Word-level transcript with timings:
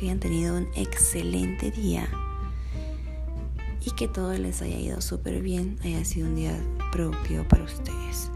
que 0.00 0.06
hayan 0.06 0.18
tenido 0.18 0.56
un 0.56 0.66
excelente 0.74 1.70
día 1.70 2.08
y 3.84 3.90
que 3.90 4.08
todo 4.08 4.32
les 4.32 4.62
haya 4.62 4.78
ido 4.78 5.02
súper 5.02 5.42
bien, 5.42 5.76
haya 5.84 6.02
sido 6.06 6.26
un 6.26 6.36
día 6.36 6.58
productivo 6.90 7.44
para 7.44 7.64
ustedes. 7.64 8.30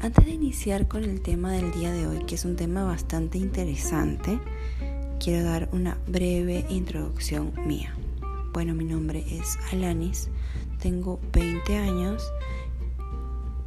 Antes 0.00 0.24
de 0.24 0.32
iniciar 0.32 0.88
con 0.88 1.04
el 1.04 1.20
tema 1.20 1.52
del 1.52 1.70
día 1.70 1.92
de 1.92 2.08
hoy, 2.08 2.24
que 2.24 2.34
es 2.34 2.44
un 2.44 2.56
tema 2.56 2.82
bastante 2.82 3.38
interesante, 3.38 4.40
quiero 5.20 5.44
dar 5.44 5.68
una 5.70 5.96
breve 6.08 6.66
introducción 6.68 7.52
mía. 7.64 7.94
Bueno, 8.52 8.74
mi 8.74 8.84
nombre 8.84 9.24
es 9.30 9.56
Alanis, 9.70 10.30
tengo 10.80 11.20
20 11.32 11.76
años, 11.76 12.28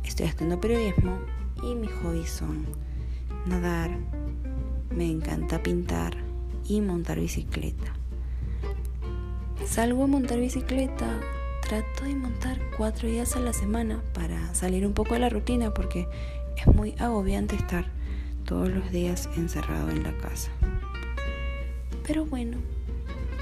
estoy 0.04 0.26
estudiando 0.26 0.60
periodismo 0.60 1.18
y 1.64 1.76
mis 1.76 1.92
hobbies 2.04 2.30
son 2.30 2.66
nadar, 3.46 3.98
me 4.92 5.10
encanta 5.10 5.64
pintar 5.64 6.27
y 6.68 6.82
montar 6.82 7.20
bicicleta. 7.20 7.94
Salgo 9.66 10.04
a 10.04 10.08
montar 10.08 10.40
bicicleta, 10.40 11.20
trato 11.62 12.06
de 12.06 12.16
montar 12.16 12.60
cuatro 12.78 13.08
días 13.08 13.36
a 13.36 13.40
la 13.40 13.54
semana 13.54 14.02
para 14.14 14.54
salir 14.54 14.86
un 14.86 14.94
poco 14.94 15.14
de 15.14 15.20
la 15.20 15.30
rutina 15.30 15.74
porque 15.74 16.08
es 16.58 16.68
muy 16.68 16.96
agobiante 17.00 17.56
estar 17.56 17.86
todos 18.46 18.70
los 18.70 18.92
días 18.92 19.30
encerrado 19.36 19.90
en 19.90 20.04
la 20.04 20.16
casa. 20.18 20.52
Pero 22.06 22.26
bueno, 22.26 22.58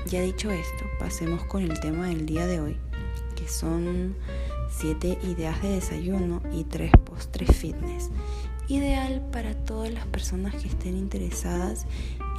ya 0.08 0.22
dicho 0.22 0.50
esto, 0.52 0.86
pasemos 1.00 1.44
con 1.46 1.62
el 1.62 1.80
tema 1.80 2.08
del 2.08 2.26
día 2.26 2.48
de 2.48 2.60
hoy, 2.60 2.78
que 3.36 3.48
son 3.48 4.16
7 4.70 5.20
ideas 5.24 5.62
de 5.62 5.70
desayuno 5.70 6.42
y 6.52 6.64
3 6.64 6.92
postres 7.06 7.56
fitness. 7.56 8.10
Ideal 8.68 9.24
para 9.32 9.54
todas 9.54 9.94
las 9.94 10.08
personas 10.08 10.56
que 10.56 10.68
estén 10.68 10.98
interesadas 10.98 11.86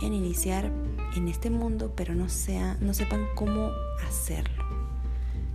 en 0.02 0.12
iniciar 0.12 0.70
en 1.16 1.28
este 1.28 1.50
mundo, 1.50 1.92
pero 1.96 2.14
no, 2.14 2.28
sea, 2.28 2.76
no 2.80 2.94
sepan 2.94 3.26
cómo 3.34 3.70
hacerlo. 4.06 4.64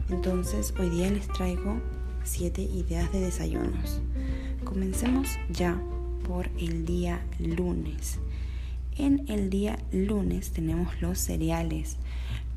Entonces, 0.09 0.73
hoy 0.79 0.89
día 0.89 1.09
les 1.09 1.27
traigo 1.27 1.79
7 2.23 2.61
ideas 2.61 3.11
de 3.11 3.21
desayunos. 3.21 4.01
Comencemos 4.63 5.29
ya 5.49 5.79
por 6.27 6.49
el 6.59 6.85
día 6.85 7.21
lunes. 7.39 8.19
En 8.97 9.25
el 9.29 9.49
día 9.49 9.79
lunes 9.91 10.51
tenemos 10.51 11.01
los 11.01 11.17
cereales. 11.17 11.97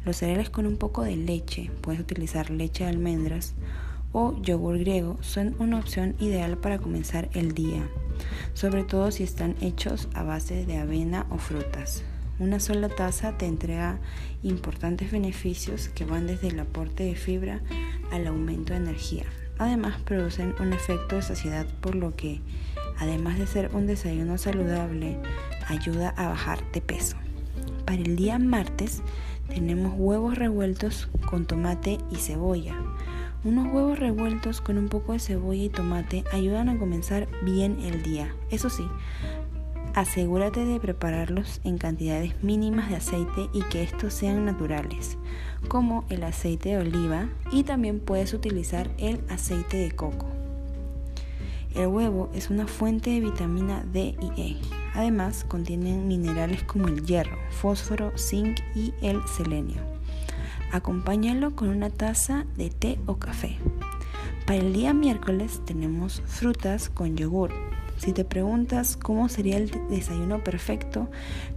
Los 0.05 0.17
cereales 0.17 0.51
con 0.51 0.67
un 0.67 0.77
poco 0.77 1.03
de 1.03 1.17
leche. 1.17 1.71
Puedes 1.81 2.01
utilizar 2.01 2.51
leche 2.51 2.85
de 2.85 2.91
almendras 2.91 3.55
o 4.15 4.35
yogur 4.41 4.79
griego. 4.79 5.19
Son 5.21 5.55
una 5.59 5.79
opción 5.79 6.15
ideal 6.19 6.57
para 6.57 6.79
comenzar 6.79 7.29
el 7.35 7.53
día. 7.53 7.87
Sobre 8.55 8.85
todo 8.85 9.11
si 9.11 9.25
están 9.25 9.57
hechos 9.61 10.09
a 10.15 10.23
base 10.23 10.65
de 10.65 10.79
avena 10.79 11.27
o 11.29 11.37
frutas. 11.37 12.03
Una 12.39 12.59
sola 12.59 12.89
taza 12.89 13.37
te 13.37 13.47
entrega 13.47 13.99
importantes 14.43 15.13
beneficios 15.13 15.89
que 15.89 16.05
van 16.05 16.27
desde 16.27 16.49
el 16.49 16.59
aporte 16.59 17.05
de 17.05 17.15
fibra 17.15 17.61
al 18.11 18.27
aumento 18.27 18.73
de 18.73 18.79
energía. 18.79 19.25
Además 19.59 20.01
producen 20.05 20.55
un 20.59 20.73
efecto 20.73 21.17
de 21.17 21.23
saciedad 21.23 21.67
por 21.81 21.95
lo 21.95 22.17
que, 22.17 22.41
además 22.99 23.39
de 23.39 23.47
ser 23.47 23.71
un 23.73 23.87
desayuno 23.87 24.39
saludable, 24.39 25.19
ayuda 25.69 26.09
a 26.17 26.29
bajar 26.29 26.59
de 26.73 26.81
peso. 26.81 27.17
Para 27.85 27.99
el 27.99 28.17
día 28.17 28.39
martes 28.39 29.03
tenemos 29.49 29.95
huevos 29.97 30.37
revueltos 30.37 31.09
con 31.31 31.47
tomate 31.47 31.99
y 32.11 32.17
cebolla. 32.17 32.75
Unos 33.45 33.73
huevos 33.73 33.99
revueltos 33.99 34.61
con 34.61 34.79
un 34.79 34.89
poco 34.89 35.13
de 35.13 35.19
cebolla 35.19 35.63
y 35.63 35.69
tomate 35.69 36.25
ayudan 36.33 36.69
a 36.69 36.79
comenzar 36.79 37.29
bien 37.45 37.79
el 37.83 38.03
día. 38.03 38.35
Eso 38.51 38.71
sí, 38.71 38.85
Asegúrate 39.95 40.65
de 40.65 40.81
prepararlos 40.81 41.61
en 41.63 41.79
cantidades 41.79 42.43
mínimas 42.43 42.91
de 42.91 42.97
aceite 42.97 43.49
y 43.53 43.63
que 43.63 43.85
estos 43.85 44.13
sean 44.13 44.45
naturales, 44.45 45.17
como 45.69 46.05
el 46.09 46.25
aceite 46.25 46.71
de 46.71 46.79
oliva 46.79 47.29
y 47.53 47.63
también 47.63 48.01
puedes 48.01 48.35
utilizar 48.35 48.91
el 48.99 49.21
aceite 49.29 49.77
de 49.77 49.93
coco. 49.93 50.27
El 51.77 51.87
huevo 51.87 52.29
es 52.35 52.51
una 52.51 52.67
fuente 52.67 53.11
de 53.11 53.21
vitamina 53.21 53.85
D 53.93 54.17
y 54.21 54.41
E. 54.41 54.57
Además, 54.95 55.45
contienen 55.45 56.09
minerales 56.09 56.65
como 56.65 56.89
el 56.89 57.07
hierro, 57.07 57.39
fósforo, 57.51 58.13
zinc 58.19 58.59
y 58.75 58.93
el 59.01 59.21
selenio. 59.29 59.81
Acompáñalo 60.75 61.55
con 61.55 61.69
una 61.69 61.89
taza 61.89 62.47
de 62.57 62.69
té 62.69 62.99
o 63.07 63.19
café. 63.19 63.59
Para 64.45 64.59
el 64.59 64.73
día 64.73 64.93
miércoles 64.93 65.61
tenemos 65.65 66.21
frutas 66.27 66.91
con 66.91 67.17
yogur, 67.17 67.53
si 67.97 68.13
te 68.13 68.25
preguntas 68.25 68.97
cómo 68.97 69.29
sería 69.29 69.57
el 69.57 69.71
desayuno 69.89 70.43
perfecto, 70.43 71.09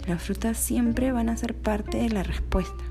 las 0.06 0.22
frutas 0.22 0.58
siempre 0.58 1.12
van 1.12 1.30
a 1.30 1.38
ser 1.38 1.56
parte 1.56 1.98
de 1.98 2.10
la 2.10 2.22
respuesta. 2.22 2.84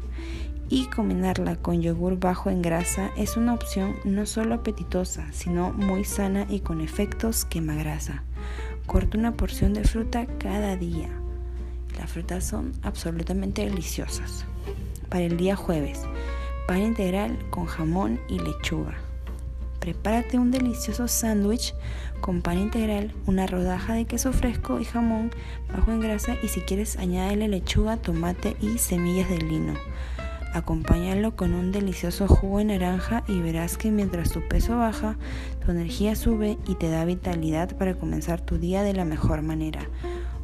Y 0.68 0.86
combinarla 0.86 1.54
con 1.54 1.80
yogur 1.80 2.18
bajo 2.18 2.50
en 2.50 2.60
grasa 2.60 3.12
es 3.16 3.36
una 3.36 3.54
opción 3.54 3.94
no 4.04 4.26
solo 4.26 4.56
apetitosa, 4.56 5.32
sino 5.32 5.72
muy 5.72 6.04
sana 6.04 6.44
y 6.48 6.58
con 6.58 6.80
efectos 6.80 7.44
quema-grasa. 7.44 8.24
Corta 8.86 9.16
una 9.16 9.34
porción 9.34 9.74
de 9.74 9.84
fruta 9.84 10.26
cada 10.38 10.74
día. 10.74 11.08
Las 11.96 12.10
frutas 12.10 12.44
son 12.44 12.72
absolutamente 12.82 13.62
deliciosas. 13.64 14.44
Para 15.08 15.24
el 15.24 15.36
día 15.36 15.56
jueves, 15.56 16.00
pan 16.66 16.82
integral 16.82 17.38
con 17.50 17.66
jamón 17.66 18.20
y 18.28 18.38
lechuga. 18.38 18.94
Prepárate 19.78 20.38
un 20.38 20.50
delicioso 20.50 21.06
sándwich 21.06 21.74
con 22.20 22.42
pan 22.42 22.58
integral, 22.58 23.12
una 23.26 23.46
rodaja 23.46 23.94
de 23.94 24.04
queso 24.04 24.32
fresco 24.32 24.80
y 24.80 24.84
jamón 24.84 25.30
bajo 25.72 25.92
en 25.92 26.00
grasa 26.00 26.36
y 26.42 26.48
si 26.48 26.60
quieres 26.60 26.96
añádele 26.96 27.46
lechuga, 27.46 27.96
tomate 27.96 28.56
y 28.60 28.78
semillas 28.78 29.28
de 29.28 29.38
lino. 29.38 29.74
Acompáñalo 30.54 31.36
con 31.36 31.54
un 31.54 31.70
delicioso 31.70 32.26
jugo 32.26 32.58
de 32.58 32.64
naranja 32.64 33.22
y 33.28 33.40
verás 33.40 33.76
que 33.76 33.90
mientras 33.90 34.30
tu 34.30 34.40
peso 34.48 34.76
baja, 34.76 35.18
tu 35.64 35.70
energía 35.70 36.16
sube 36.16 36.58
y 36.66 36.74
te 36.74 36.88
da 36.88 37.04
vitalidad 37.04 37.76
para 37.76 37.94
comenzar 37.94 38.40
tu 38.40 38.58
día 38.58 38.82
de 38.82 38.94
la 38.94 39.04
mejor 39.04 39.42
manera. 39.42 39.88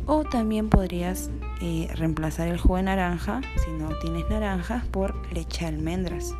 O 0.06 0.24
también 0.24 0.68
podrías 0.68 1.30
eh, 1.60 1.88
reemplazar 1.94 2.48
el 2.48 2.58
jugo 2.58 2.76
de 2.76 2.82
naranja, 2.82 3.40
si 3.64 3.70
no 3.70 3.90
tienes 4.00 4.28
naranjas, 4.28 4.84
por 4.86 5.14
leche 5.32 5.60
de 5.60 5.76
almendras. 5.76 6.34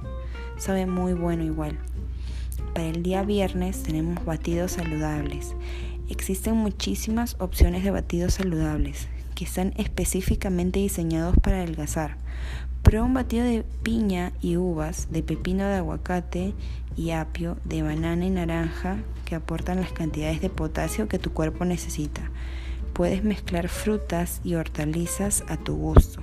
Sabe 0.56 0.86
muy 0.86 1.12
bueno 1.12 1.44
igual. 1.44 1.78
Para 2.74 2.86
el 2.86 3.02
día 3.02 3.22
viernes 3.22 3.82
tenemos 3.82 4.24
batidos 4.24 4.72
saludables. 4.72 5.54
Existen 6.08 6.56
muchísimas 6.56 7.36
opciones 7.38 7.84
de 7.84 7.90
batidos 7.90 8.34
saludables 8.34 9.08
que 9.34 9.44
están 9.44 9.72
específicamente 9.76 10.80
diseñados 10.80 11.36
para 11.40 11.58
adelgazar. 11.58 12.16
Prueba 12.82 13.06
un 13.06 13.14
batido 13.14 13.44
de 13.44 13.64
piña 13.82 14.32
y 14.42 14.56
uvas, 14.56 15.08
de 15.10 15.22
pepino 15.22 15.64
de 15.64 15.76
aguacate 15.76 16.52
y 16.96 17.10
apio, 17.10 17.56
de 17.64 17.82
banana 17.82 18.24
y 18.24 18.30
naranja 18.30 18.98
que 19.24 19.36
aportan 19.36 19.80
las 19.80 19.92
cantidades 19.92 20.40
de 20.40 20.50
potasio 20.50 21.08
que 21.08 21.18
tu 21.18 21.32
cuerpo 21.32 21.64
necesita. 21.64 22.30
Puedes 22.92 23.24
mezclar 23.24 23.68
frutas 23.68 24.40
y 24.44 24.54
hortalizas 24.54 25.44
a 25.48 25.56
tu 25.56 25.76
gusto. 25.76 26.20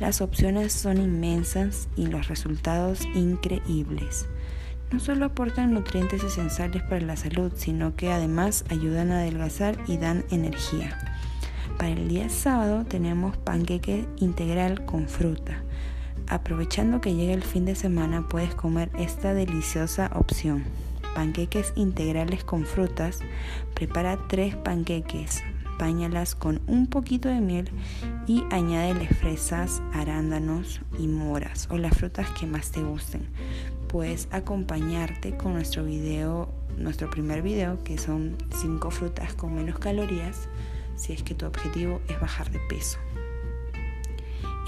Las 0.00 0.20
opciones 0.20 0.72
son 0.72 0.98
inmensas 0.98 1.88
y 1.96 2.06
los 2.06 2.28
resultados 2.28 3.04
increíbles 3.14 4.28
no 4.90 5.00
solo 5.00 5.26
aportan 5.26 5.74
nutrientes 5.74 6.22
esenciales 6.22 6.82
para 6.82 7.00
la 7.00 7.16
salud, 7.16 7.52
sino 7.56 7.96
que 7.96 8.12
además 8.12 8.64
ayudan 8.70 9.10
a 9.10 9.18
adelgazar 9.18 9.78
y 9.86 9.96
dan 9.96 10.24
energía. 10.30 10.96
Para 11.76 11.90
el 11.90 12.08
día 12.08 12.28
sábado 12.28 12.84
tenemos 12.84 13.36
panqueque 13.36 14.06
integral 14.18 14.84
con 14.84 15.08
fruta. 15.08 15.62
Aprovechando 16.28 17.00
que 17.00 17.14
llega 17.14 17.34
el 17.34 17.42
fin 17.42 17.64
de 17.64 17.74
semana 17.74 18.26
puedes 18.28 18.54
comer 18.54 18.90
esta 18.98 19.34
deliciosa 19.34 20.10
opción. 20.14 20.64
Panqueques 21.14 21.72
integrales 21.76 22.44
con 22.44 22.64
frutas. 22.64 23.20
Prepara 23.74 24.18
tres 24.28 24.54
panqueques, 24.56 25.42
páñalas 25.78 26.34
con 26.34 26.60
un 26.66 26.86
poquito 26.86 27.28
de 27.28 27.40
miel 27.40 27.70
y 28.26 28.44
añádele 28.50 29.08
fresas, 29.08 29.82
arándanos 29.92 30.80
y 30.98 31.08
moras 31.08 31.68
o 31.70 31.78
las 31.78 31.96
frutas 31.96 32.30
que 32.30 32.46
más 32.46 32.70
te 32.70 32.82
gusten 32.82 33.28
puedes 33.86 34.28
acompañarte 34.30 35.36
con 35.36 35.54
nuestro 35.54 35.84
video, 35.84 36.52
nuestro 36.76 37.08
primer 37.08 37.42
video, 37.42 37.82
que 37.82 37.98
son 37.98 38.36
5 38.54 38.90
frutas 38.90 39.34
con 39.34 39.54
menos 39.54 39.78
calorías, 39.78 40.48
si 40.96 41.12
es 41.12 41.22
que 41.22 41.34
tu 41.34 41.46
objetivo 41.46 42.00
es 42.08 42.20
bajar 42.20 42.50
de 42.50 42.58
peso. 42.68 42.98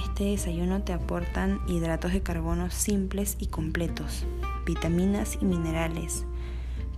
Este 0.03 0.25
desayuno 0.25 0.83
te 0.83 0.93
aportan 0.93 1.61
hidratos 1.69 2.13
de 2.13 2.23
carbono 2.23 2.71
simples 2.71 3.37
y 3.39 3.49
completos, 3.49 4.25
vitaminas 4.67 5.39
y 5.41 5.45
minerales, 5.45 6.25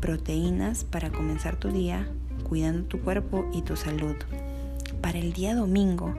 proteínas 0.01 0.85
para 0.85 1.11
comenzar 1.11 1.57
tu 1.57 1.73
día 1.73 2.09
cuidando 2.51 2.87
tu 2.87 3.01
cuerpo 3.01 3.49
y 3.55 3.63
tu 3.63 3.77
salud. 3.77 4.17
Para 5.01 5.19
el 5.19 5.33
día 5.33 5.55
domingo 5.55 6.15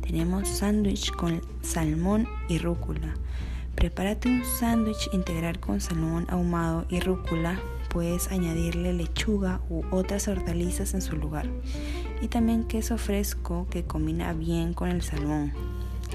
tenemos 0.00 0.48
sándwich 0.48 1.12
con 1.12 1.40
salmón 1.62 2.26
y 2.48 2.58
rúcula 2.58 3.14
Prepárate 3.74 4.28
un 4.28 4.44
sándwich 4.44 5.10
integral 5.12 5.58
con 5.58 5.80
salmón 5.80 6.26
ahumado 6.28 6.86
y 6.88 7.00
rúcula. 7.00 7.58
Puedes 7.90 8.30
añadirle 8.30 8.92
lechuga 8.92 9.60
u 9.68 9.82
otras 9.90 10.28
hortalizas 10.28 10.94
en 10.94 11.02
su 11.02 11.16
lugar. 11.16 11.46
Y 12.22 12.28
también 12.28 12.64
queso 12.64 12.98
fresco 12.98 13.66
que 13.70 13.84
combina 13.84 14.32
bien 14.32 14.74
con 14.74 14.90
el 14.90 15.02
salmón. 15.02 15.52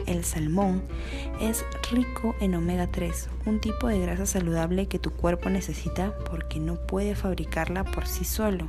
El 0.05 0.23
salmón 0.23 0.83
es 1.39 1.65
rico 1.91 2.35
en 2.39 2.55
omega 2.55 2.87
3, 2.87 3.29
un 3.45 3.59
tipo 3.59 3.87
de 3.87 3.99
grasa 3.99 4.25
saludable 4.25 4.87
que 4.87 4.99
tu 4.99 5.11
cuerpo 5.11 5.49
necesita 5.49 6.17
porque 6.29 6.59
no 6.59 6.75
puede 6.75 7.15
fabricarla 7.15 7.83
por 7.83 8.07
sí 8.07 8.25
solo. 8.25 8.67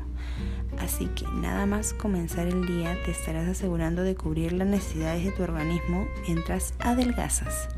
Así 0.78 1.06
que 1.06 1.26
nada 1.26 1.66
más 1.66 1.92
comenzar 1.92 2.46
el 2.46 2.66
día 2.66 2.96
te 3.04 3.10
estarás 3.10 3.48
asegurando 3.48 4.02
de 4.02 4.14
cubrir 4.14 4.52
las 4.52 4.68
necesidades 4.68 5.24
de 5.24 5.32
tu 5.32 5.42
organismo 5.42 6.06
mientras 6.26 6.74
adelgazas. 6.78 7.68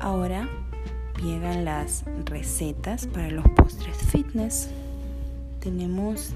Ahora 0.00 0.48
llegan 1.22 1.64
las 1.64 2.04
recetas 2.24 3.06
para 3.06 3.30
los 3.30 3.48
postres 3.50 3.96
fitness. 3.96 4.68
Tenemos 5.60 6.34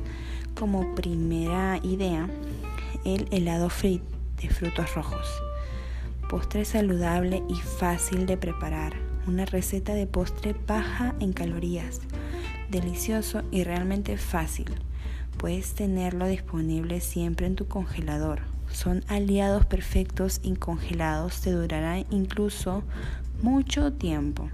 como 0.55 0.95
primera 0.95 1.79
idea 1.83 2.29
el 3.05 3.27
helado 3.31 3.69
frit 3.69 4.03
de 4.41 4.49
frutos 4.49 4.95
rojos. 4.95 5.27
Postre 6.29 6.65
saludable 6.65 7.43
y 7.49 7.55
fácil 7.55 8.27
de 8.27 8.37
preparar. 8.37 8.95
Una 9.27 9.45
receta 9.45 9.95
de 9.95 10.07
postre 10.07 10.55
baja 10.67 11.15
en 11.21 11.33
calorías. 11.33 12.01
Delicioso 12.71 13.43
y 13.51 13.65
realmente 13.65 14.17
fácil. 14.17 14.67
Puedes 15.39 15.75
tenerlo 15.75 16.27
disponible 16.27 17.01
siempre 17.01 17.47
en 17.47 17.57
tu 17.57 17.67
congelador. 17.67 18.41
Son 18.73 19.05
aliados 19.09 19.67
perfectos 19.67 20.41
y 20.43 20.55
congelados 20.55 21.41
te 21.41 21.53
durarán 21.53 22.07
incluso 22.11 22.83
mucho 23.43 23.93
tiempo. 23.93 24.49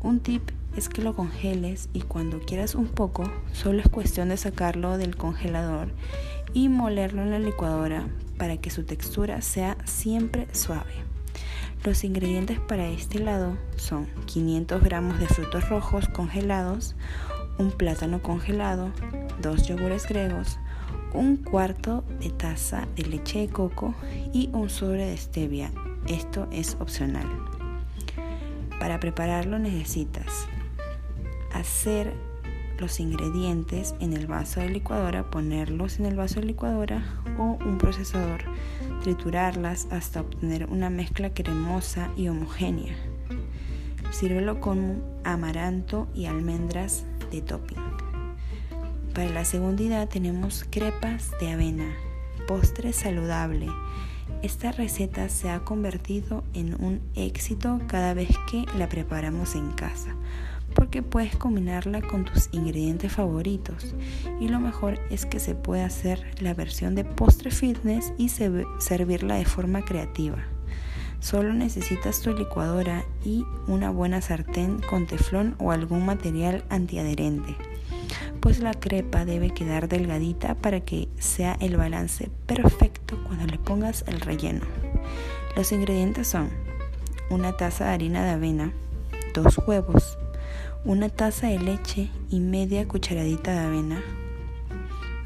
Un 0.00 0.20
tip 0.20 0.50
es 0.76 0.88
que 0.88 1.02
lo 1.02 1.14
congeles 1.14 1.88
y 1.92 2.02
cuando 2.02 2.40
quieras 2.40 2.74
un 2.74 2.88
poco, 2.88 3.30
solo 3.52 3.80
es 3.80 3.88
cuestión 3.88 4.28
de 4.28 4.36
sacarlo 4.36 4.98
del 4.98 5.16
congelador 5.16 5.88
y 6.54 6.68
molerlo 6.68 7.22
en 7.22 7.30
la 7.30 7.38
licuadora 7.38 8.06
para 8.42 8.56
que 8.56 8.70
su 8.70 8.82
textura 8.82 9.40
sea 9.40 9.76
siempre 9.84 10.48
suave. 10.50 10.94
Los 11.84 12.02
ingredientes 12.02 12.58
para 12.58 12.88
este 12.88 13.18
helado 13.18 13.56
son 13.76 14.08
500 14.26 14.82
gramos 14.82 15.20
de 15.20 15.28
frutos 15.28 15.68
rojos 15.68 16.08
congelados, 16.08 16.96
un 17.58 17.70
plátano 17.70 18.20
congelado, 18.20 18.90
dos 19.40 19.68
yogures 19.68 20.08
griegos, 20.08 20.58
un 21.14 21.36
cuarto 21.36 22.02
de 22.18 22.30
taza 22.30 22.88
de 22.96 23.04
leche 23.04 23.38
de 23.38 23.48
coco 23.48 23.94
y 24.32 24.50
un 24.52 24.70
sobre 24.70 25.06
de 25.06 25.16
stevia. 25.16 25.70
Esto 26.08 26.48
es 26.50 26.76
opcional. 26.80 27.28
Para 28.80 28.98
prepararlo 28.98 29.60
necesitas 29.60 30.48
hacer 31.52 32.12
los 32.80 32.98
ingredientes 32.98 33.94
en 34.00 34.14
el 34.14 34.26
vaso 34.26 34.58
de 34.58 34.68
licuadora, 34.68 35.30
ponerlos 35.30 36.00
en 36.00 36.06
el 36.06 36.16
vaso 36.16 36.40
de 36.40 36.46
licuadora 36.46 37.21
o 37.38 37.58
un 37.64 37.78
procesador, 37.78 38.42
triturarlas 39.02 39.86
hasta 39.90 40.20
obtener 40.20 40.68
una 40.70 40.90
mezcla 40.90 41.32
cremosa 41.34 42.10
y 42.16 42.28
homogénea. 42.28 42.94
Sírvelo 44.10 44.60
con 44.60 45.02
amaranto 45.24 46.08
y 46.14 46.26
almendras 46.26 47.04
de 47.30 47.40
topping. 47.40 47.78
Para 49.14 49.30
la 49.30 49.44
segunda 49.44 50.06
tenemos 50.06 50.66
crepas 50.70 51.30
de 51.40 51.52
avena, 51.52 51.94
postre 52.46 52.92
saludable 52.92 53.68
esta 54.42 54.72
receta 54.72 55.28
se 55.28 55.50
ha 55.50 55.60
convertido 55.60 56.42
en 56.52 56.74
un 56.82 57.00
éxito 57.14 57.80
cada 57.86 58.12
vez 58.12 58.28
que 58.50 58.64
la 58.76 58.88
preparamos 58.88 59.54
en 59.54 59.70
casa, 59.70 60.16
porque 60.74 61.02
puedes 61.02 61.36
combinarla 61.36 62.02
con 62.02 62.24
tus 62.24 62.48
ingredientes 62.52 63.12
favoritos 63.12 63.94
y 64.40 64.48
lo 64.48 64.60
mejor 64.60 64.98
es 65.10 65.26
que 65.26 65.40
se 65.40 65.54
puede 65.54 65.82
hacer 65.82 66.24
la 66.40 66.54
versión 66.54 66.94
de 66.94 67.04
postre 67.04 67.50
fitness 67.50 68.12
y 68.18 68.28
servirla 68.28 69.36
de 69.36 69.44
forma 69.44 69.84
creativa. 69.84 70.38
Solo 71.20 71.52
necesitas 71.52 72.20
tu 72.20 72.34
licuadora 72.34 73.04
y 73.24 73.44
una 73.68 73.90
buena 73.90 74.20
sartén 74.20 74.80
con 74.80 75.06
teflón 75.06 75.54
o 75.58 75.70
algún 75.70 76.04
material 76.04 76.64
antiadherente 76.68 77.56
pues 78.42 78.58
la 78.58 78.74
crepa 78.74 79.24
debe 79.24 79.50
quedar 79.50 79.88
delgadita 79.88 80.56
para 80.56 80.80
que 80.80 81.08
sea 81.16 81.56
el 81.60 81.76
balance 81.76 82.28
perfecto 82.46 83.16
cuando 83.24 83.46
le 83.46 83.56
pongas 83.56 84.04
el 84.08 84.20
relleno. 84.20 84.62
Los 85.54 85.70
ingredientes 85.70 86.26
son 86.26 86.50
una 87.30 87.56
taza 87.56 87.84
de 87.84 87.90
harina 87.92 88.24
de 88.24 88.30
avena, 88.30 88.72
dos 89.32 89.58
huevos, 89.64 90.18
una 90.84 91.08
taza 91.08 91.46
de 91.46 91.58
leche 91.58 92.10
y 92.30 92.40
media 92.40 92.88
cucharadita 92.88 93.52
de 93.52 93.58
avena, 93.58 94.02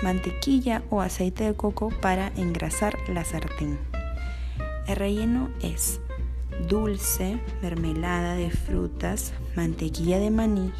mantequilla 0.03 0.82
o 0.91 1.00
aceite 1.00 1.44
de 1.44 1.55
coco 1.55 1.91
para 2.00 2.32
engrasar 2.37 2.97
la 3.08 3.25
sartén. 3.25 3.79
El 4.87 4.97
relleno 4.97 5.49
es 5.62 6.00
dulce, 6.69 7.41
mermelada 7.62 8.35
de 8.35 8.50
frutas, 8.50 9.32
mantequilla 9.55 10.19
de 10.19 10.31
maní, 10.31 10.73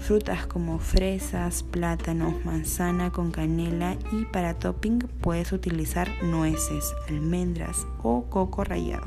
Frutas 0.00 0.46
como 0.46 0.78
fresas, 0.78 1.62
plátanos, 1.62 2.42
manzana 2.44 3.12
con 3.12 3.30
canela 3.30 3.96
y 4.10 4.24
para 4.24 4.54
topping 4.54 4.98
puedes 5.20 5.52
utilizar 5.52 6.08
nueces, 6.24 6.94
almendras 7.08 7.86
o 8.02 8.24
coco 8.30 8.64
rallado. 8.64 9.06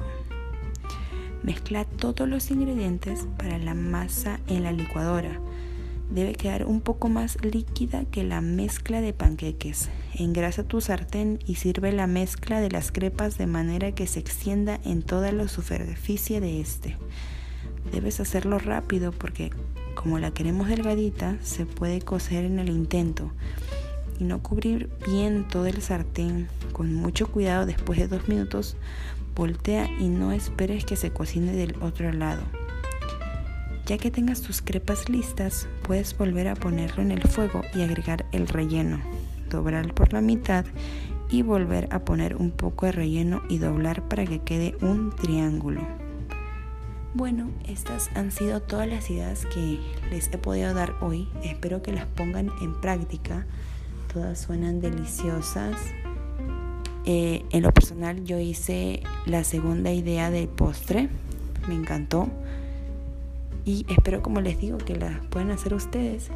Mezcla 1.44 1.84
todos 1.84 2.28
los 2.28 2.50
ingredientes 2.52 3.28
para 3.38 3.58
la 3.58 3.74
masa 3.74 4.40
en 4.48 4.64
la 4.64 4.72
licuadora. 4.72 5.40
Debe 6.10 6.34
quedar 6.34 6.66
un 6.66 6.80
poco 6.80 7.10
más 7.10 7.38
líquida 7.44 8.06
que 8.06 8.24
la 8.24 8.40
mezcla 8.40 9.02
de 9.02 9.14
panqueques. 9.14 9.90
Engrasa 10.14 10.64
tu 10.64 10.80
sartén 10.80 11.40
y 11.46 11.56
sirve 11.56 11.92
la 11.92 12.08
mezcla 12.08 12.62
de 12.62 12.72
las 12.72 12.92
crepas 12.92 13.38
de 13.38 13.48
manera 13.48 13.92
que 13.92 14.08
se 14.08 14.20
extienda 14.20 14.80
en 14.86 15.02
toda 15.02 15.32
la 15.34 15.48
superficie 15.50 16.40
de 16.40 16.62
este. 16.62 16.98
Debes 17.92 18.20
hacerlo 18.20 18.58
rápido 18.58 19.12
porque 19.12 19.52
como 19.96 20.20
la 20.20 20.32
queremos 20.32 20.68
delgadita, 20.70 21.38
se 21.42 21.66
puede 21.66 22.02
cocer 22.02 22.46
en 22.46 22.60
el 22.60 22.70
intento 22.70 23.32
y 24.20 24.24
no 24.24 24.42
cubrir 24.42 24.90
bien 25.06 25.48
todo 25.48 25.66
el 25.66 25.82
sartén. 25.82 26.48
Con 26.72 26.94
mucho 26.94 27.28
cuidado, 27.28 27.66
después 27.66 28.00
de 28.00 28.08
dos 28.08 28.28
minutos, 28.28 28.76
voltea 29.36 29.90
y 30.00 30.10
no 30.10 30.32
esperes 30.32 30.86
que 30.86 30.96
se 30.96 31.12
cocine 31.12 31.54
del 31.54 31.76
otro 31.82 32.12
lado. 32.12 32.44
Ya 33.86 33.98
que 33.98 34.12
tengas 34.12 34.42
tus 34.42 34.62
crepas 34.62 35.10
listas, 35.10 35.68
puedes 35.82 36.18
volver 36.18 36.48
a 36.48 36.56
ponerlo 36.56 37.04
en 37.04 37.12
el 37.12 37.22
fuego 37.24 37.62
y 37.74 37.82
agregar 37.82 38.26
el 38.32 38.48
relleno. 38.48 39.02
Doblar 39.50 39.94
por 39.94 40.14
la 40.14 40.22
mitad 40.22 40.66
y 41.30 41.42
volver 41.42 41.90
a 41.92 42.00
poner 42.00 42.38
un 42.38 42.52
poco 42.52 42.86
de 42.86 42.94
relleno 42.94 43.42
y 43.50 43.58
doblar 43.58 44.08
para 44.08 44.26
que 44.26 44.40
quede 44.40 44.78
un 44.82 45.14
triángulo. 45.16 45.82
Bueno, 47.16 47.52
estas 47.68 48.10
han 48.16 48.32
sido 48.32 48.62
todas 48.62 48.88
las 48.88 49.10
ideas 49.10 49.46
que 49.54 49.80
les 50.10 50.32
he 50.34 50.38
podido 50.38 50.74
dar 50.74 50.96
hoy. 51.02 51.28
Espero 51.44 51.84
que 51.84 51.92
las 51.92 52.06
pongan 52.06 52.50
en 52.62 52.80
práctica. 52.80 53.46
Todas 54.12 54.40
suenan 54.40 54.80
deliciosas. 54.80 55.76
Eh, 57.06 57.44
en 57.52 57.64
lo 57.64 57.72
personal 57.72 58.24
yo 58.24 58.40
hice 58.40 59.04
la 59.26 59.44
segunda 59.44 59.92
idea 59.92 60.32
del 60.32 60.48
postre. 60.48 61.10
Me 61.68 61.76
encantó. 61.76 62.28
Y 63.66 63.86
espero, 63.90 64.22
como 64.22 64.42
les 64.42 64.60
digo, 64.60 64.78
que 64.78 64.96
las 64.96 65.26
puedan 65.28 65.52
hacer 65.52 65.74
ustedes 65.74 66.30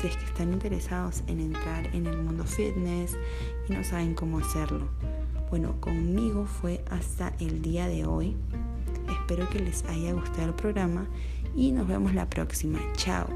si 0.00 0.06
es 0.06 0.16
que 0.16 0.24
están 0.24 0.52
interesados 0.52 1.24
en 1.26 1.40
entrar 1.40 1.86
en 1.92 2.06
el 2.06 2.18
mundo 2.18 2.44
fitness 2.44 3.16
y 3.68 3.72
no 3.72 3.82
saben 3.82 4.14
cómo 4.14 4.38
hacerlo. 4.38 4.88
Bueno, 5.50 5.74
conmigo 5.80 6.46
fue 6.46 6.84
hasta 6.90 7.32
el 7.40 7.62
día 7.62 7.88
de 7.88 8.06
hoy. 8.06 8.36
Espero 9.10 9.48
que 9.48 9.58
les 9.58 9.84
haya 9.84 10.12
gustado 10.12 10.48
el 10.48 10.54
programa 10.54 11.06
y 11.56 11.72
nos 11.72 11.88
vemos 11.88 12.14
la 12.14 12.28
próxima. 12.28 12.78
Chao. 12.96 13.26